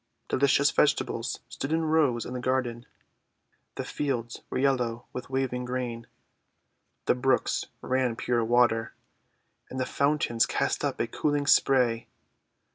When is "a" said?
10.99-11.05